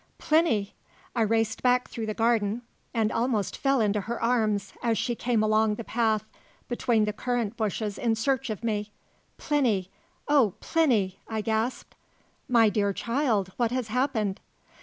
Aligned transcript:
"Plinny!" 0.17 0.73
I 1.15 1.21
raced 1.21 1.61
back 1.61 1.87
through 1.87 2.07
the 2.07 2.15
garden, 2.15 2.63
and 2.91 3.11
almost 3.11 3.55
fell 3.55 3.79
into 3.79 4.01
her 4.01 4.19
arms 4.19 4.73
as 4.81 4.97
she 4.97 5.13
came 5.13 5.43
along 5.43 5.75
the 5.75 5.83
path 5.83 6.23
between 6.67 7.05
the 7.05 7.13
currant 7.13 7.55
bushes 7.55 7.99
in 7.99 8.15
search 8.15 8.49
of 8.49 8.63
me. 8.63 8.91
"Plinny 9.37 9.91
oh, 10.27 10.55
Plinny!" 10.59 11.19
I 11.27 11.41
gasped. 11.41 11.93
"My 12.49 12.67
dear 12.67 12.93
child, 12.93 13.51
what 13.57 13.69
has 13.69 13.89
happened?" 13.89 14.39